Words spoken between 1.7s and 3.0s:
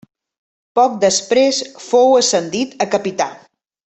fou ascendit a